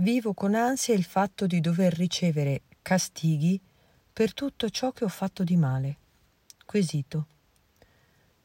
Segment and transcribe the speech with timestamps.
[0.00, 3.60] Vivo con ansia il fatto di dover ricevere castighi
[4.12, 5.96] per tutto ciò che ho fatto di male.
[6.64, 7.26] Quesito.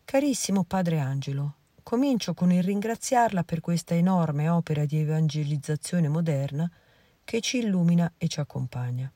[0.03, 1.53] Carissimo Padre Angelo,
[1.83, 6.67] comincio con il ringraziarla per questa enorme opera di evangelizzazione moderna
[7.23, 9.11] che ci illumina e ci accompagna.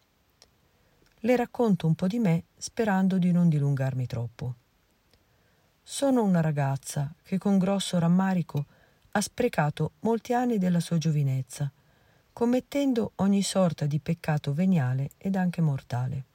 [1.21, 4.54] Le racconto un po' di me sperando di non dilungarmi troppo.
[5.81, 8.65] Sono una ragazza che con grosso rammarico
[9.09, 11.72] ha sprecato molti anni della sua giovinezza,
[12.38, 16.26] commettendo ogni sorta di peccato veniale ed anche mortale.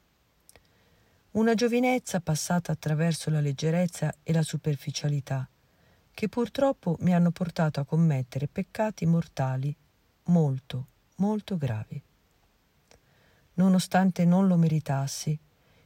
[1.31, 5.47] Una giovinezza passata attraverso la leggerezza e la superficialità,
[6.13, 9.73] che purtroppo mi hanno portato a commettere peccati mortali
[10.23, 12.03] molto, molto gravi.
[13.53, 15.39] Nonostante non lo meritassi,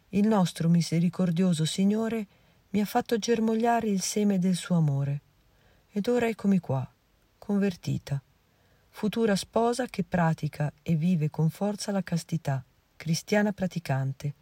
[0.10, 2.26] il nostro misericordioso Signore
[2.72, 5.22] mi ha fatto germogliare il seme del suo amore.
[5.92, 6.92] Ed ora eccomi qua,
[7.38, 8.20] convertita,
[8.98, 14.34] futura sposa che pratica e vive con forza la castità, cristiana praticante,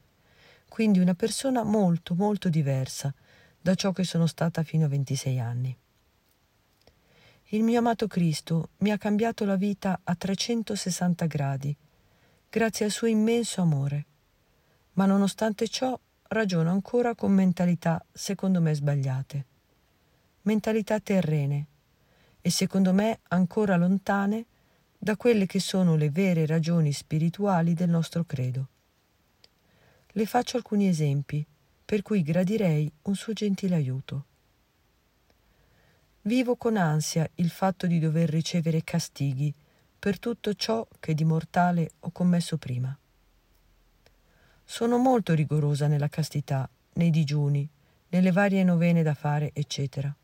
[0.69, 3.13] quindi una persona molto, molto diversa
[3.59, 5.77] da ciò che sono stata fino a 26 anni.
[7.49, 11.75] Il mio amato Cristo mi ha cambiato la vita a 360 gradi,
[12.49, 14.05] grazie al suo immenso amore.
[14.93, 19.45] Ma nonostante ciò ragiono ancora con mentalità secondo me sbagliate,
[20.43, 21.65] mentalità terrene
[22.45, 24.45] e secondo me ancora lontane
[24.99, 28.67] da quelle che sono le vere ragioni spirituali del nostro credo.
[30.09, 31.43] Le faccio alcuni esempi
[31.83, 34.25] per cui gradirei un suo gentile aiuto.
[36.21, 39.51] Vivo con ansia il fatto di dover ricevere castighi
[39.97, 42.95] per tutto ciò che di mortale ho commesso prima.
[44.63, 47.67] Sono molto rigorosa nella castità, nei digiuni,
[48.09, 50.15] nelle varie novene da fare, eccetera.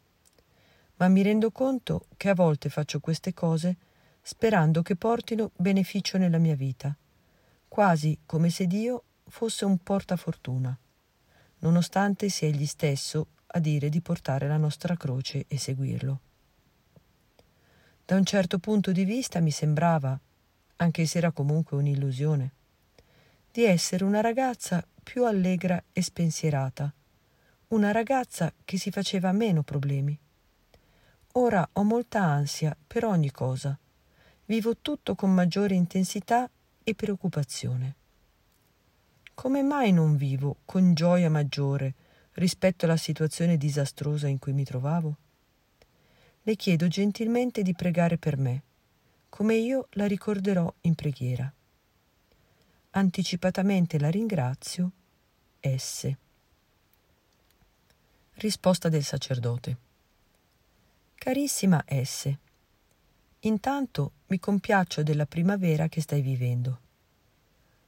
[1.02, 3.76] Ma mi rendo conto che a volte faccio queste cose
[4.22, 6.96] sperando che portino beneficio nella mia vita,
[7.68, 10.78] quasi come se Dio fosse un portafortuna,
[11.59, 16.20] nonostante sia egli stesso a dire di portare la nostra croce e seguirlo.
[18.06, 20.20] Da un certo punto di vista mi sembrava,
[20.75, 22.52] anche se era comunque un'illusione,
[23.52, 26.94] di essere una ragazza più allegra e spensierata,
[27.70, 30.16] una ragazza che si faceva meno problemi.
[31.36, 33.78] Ora ho molta ansia per ogni cosa,
[34.46, 36.50] vivo tutto con maggiore intensità
[36.84, 37.96] e preoccupazione.
[39.34, 41.94] Come mai non vivo con gioia maggiore
[42.34, 45.16] rispetto alla situazione disastrosa in cui mi trovavo?
[46.42, 48.63] Le chiedo gentilmente di pregare per me,
[49.30, 51.52] come io la ricorderò in preghiera.
[52.92, 54.92] Anticipatamente la ringrazio.
[55.62, 56.12] S.
[58.34, 59.91] Risposta del sacerdote.
[61.24, 62.36] Carissima S.
[63.42, 66.80] Intanto mi compiaccio della primavera che stai vivendo.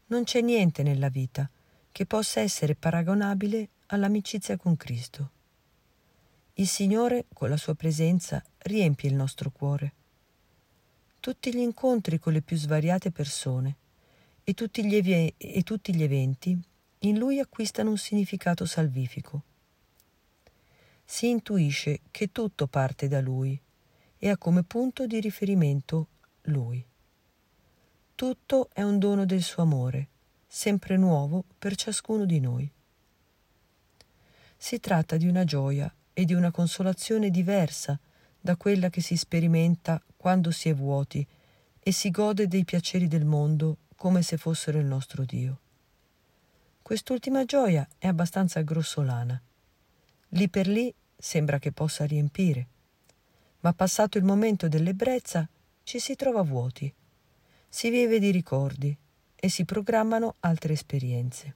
[0.09, 1.49] Non c'è niente nella vita
[1.91, 5.31] che possa essere paragonabile all'amicizia con Cristo.
[6.53, 9.93] Il Signore, con la sua presenza, riempie il nostro cuore.
[11.19, 13.75] Tutti gli incontri con le più svariate persone
[14.43, 16.55] e tutti gli, ev- e tutti gli eventi
[16.99, 19.41] in lui acquistano un significato salvifico.
[21.15, 23.57] Si intuisce che tutto parte da lui
[24.17, 26.07] e ha come punto di riferimento
[26.45, 26.83] lui.
[28.15, 30.07] Tutto è un dono del suo amore,
[30.47, 32.67] sempre nuovo per ciascuno di noi.
[34.57, 37.99] Si tratta di una gioia e di una consolazione diversa
[38.41, 41.23] da quella che si sperimenta quando si è vuoti
[41.79, 45.59] e si gode dei piaceri del mondo come se fossero il nostro Dio.
[46.81, 49.39] Quest'ultima gioia è abbastanza grossolana.
[50.29, 50.91] Lì per lì
[51.23, 52.67] sembra che possa riempire,
[53.61, 55.47] ma passato il momento dell'ebbrezza
[55.83, 56.93] ci si trova vuoti,
[57.69, 58.95] si vive di ricordi
[59.35, 61.55] e si programmano altre esperienze.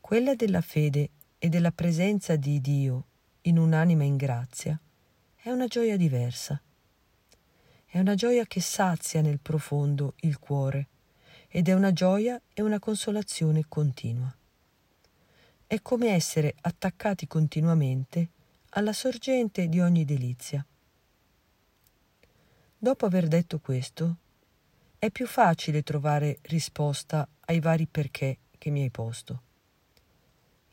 [0.00, 3.04] Quella della fede e della presenza di Dio
[3.42, 4.78] in un'anima in grazia
[5.34, 6.60] è una gioia diversa
[7.96, 10.88] è una gioia che sazia nel profondo il cuore
[11.48, 14.30] ed è una gioia e una consolazione continua.
[15.68, 18.28] È come essere attaccati continuamente
[18.70, 20.64] alla sorgente di ogni delizia.
[22.78, 24.16] Dopo aver detto questo,
[24.96, 29.42] è più facile trovare risposta ai vari perché che mi hai posto.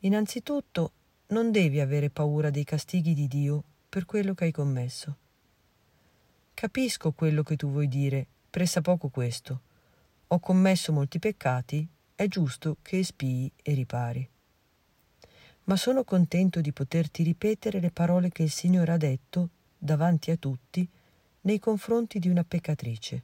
[0.00, 0.92] Innanzitutto,
[1.28, 5.16] non devi avere paura dei castighi di Dio per quello che hai commesso.
[6.54, 9.60] Capisco quello che tu vuoi dire, pressa poco questo.
[10.28, 14.28] Ho commesso molti peccati, è giusto che espii e ripari.
[15.64, 20.36] Ma sono contento di poterti ripetere le parole che il Signore ha detto davanti a
[20.36, 20.86] tutti
[21.42, 23.22] nei confronti di una peccatrice.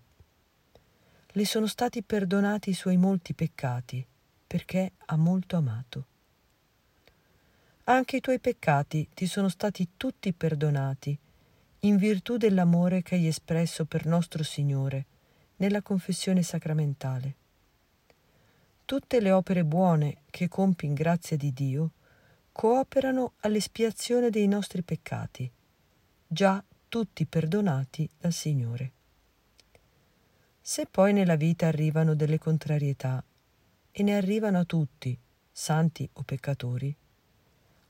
[1.33, 4.05] le sono stati perdonati i suoi molti peccati,
[4.47, 6.07] perché ha molto amato.
[7.85, 11.17] Anche i tuoi peccati ti sono stati tutti perdonati,
[11.81, 15.05] in virtù dell'amore che hai espresso per nostro Signore
[15.57, 17.35] nella confessione sacramentale.
[18.85, 21.91] Tutte le opere buone che compi in grazia di Dio
[22.53, 25.51] cooperano all'espiazione dei nostri peccati,
[26.27, 28.93] già tutti perdonati dal Signore.
[30.61, 33.25] Se poi nella vita arrivano delle contrarietà,
[33.93, 35.19] e ne arrivano a tutti,
[35.51, 36.95] santi o peccatori,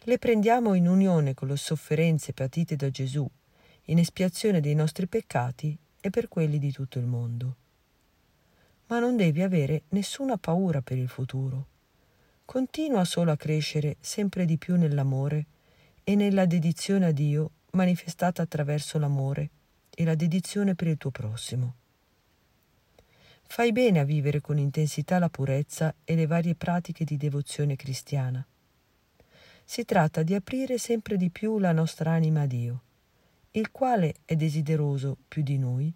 [0.04, 3.28] le prendiamo in unione con le sofferenze patite da Gesù,
[3.86, 7.56] in espiazione dei nostri peccati e per quelli di tutto il mondo.
[8.86, 11.66] Ma non devi avere nessuna paura per il futuro.
[12.50, 15.46] Continua solo a crescere sempre di più nell'amore
[16.02, 19.50] e nella dedizione a Dio manifestata attraverso l'amore
[19.94, 21.74] e la dedizione per il tuo prossimo.
[23.46, 28.44] Fai bene a vivere con intensità la purezza e le varie pratiche di devozione cristiana.
[29.62, 32.80] Si tratta di aprire sempre di più la nostra anima a Dio,
[33.52, 35.94] il quale è desideroso più di noi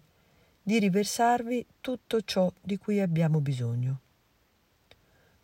[0.63, 4.03] di riversarvi tutto ciò di cui abbiamo bisogno.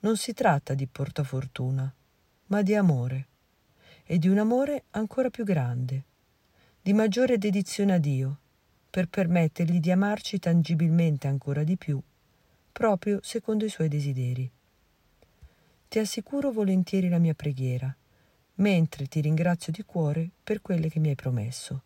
[0.04, 1.94] Non si tratta di portafortuna,
[2.48, 3.28] ma di amore,
[4.04, 6.04] e di un amore ancora più grande,
[6.82, 8.40] di maggiore dedizione a Dio,
[8.90, 12.02] per permettergli di amarci tangibilmente ancora di più,
[12.72, 14.52] proprio secondo i suoi desideri.
[15.88, 17.96] Ti assicuro volentieri la mia preghiera,
[18.56, 21.84] mentre ti ringrazio di cuore per quelle che mi hai promesso.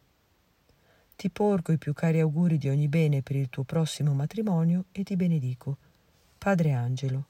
[1.17, 5.03] Ti porgo i più cari auguri di ogni bene per il tuo prossimo matrimonio e
[5.03, 5.77] ti benedico.
[6.37, 7.27] Padre Angelo.